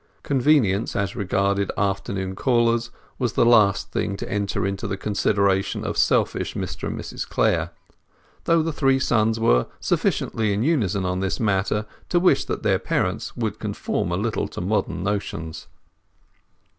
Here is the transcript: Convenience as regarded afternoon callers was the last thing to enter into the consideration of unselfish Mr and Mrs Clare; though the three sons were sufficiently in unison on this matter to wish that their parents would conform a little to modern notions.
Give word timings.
Convenience 0.23 0.95
as 0.95 1.15
regarded 1.15 1.71
afternoon 1.77 2.33
callers 2.35 2.89
was 3.19 3.33
the 3.33 3.45
last 3.45 3.91
thing 3.91 4.17
to 4.17 4.27
enter 4.31 4.65
into 4.65 4.87
the 4.87 4.97
consideration 4.97 5.81
of 5.81 5.89
unselfish 5.89 6.55
Mr 6.55 6.87
and 6.87 6.99
Mrs 6.99 7.29
Clare; 7.29 7.69
though 8.45 8.63
the 8.63 8.73
three 8.73 8.97
sons 8.97 9.39
were 9.39 9.67
sufficiently 9.79 10.53
in 10.53 10.63
unison 10.63 11.05
on 11.05 11.19
this 11.19 11.39
matter 11.39 11.85
to 12.09 12.19
wish 12.19 12.45
that 12.45 12.63
their 12.63 12.79
parents 12.79 13.37
would 13.37 13.59
conform 13.59 14.11
a 14.11 14.17
little 14.17 14.47
to 14.47 14.59
modern 14.59 15.03
notions. 15.03 15.67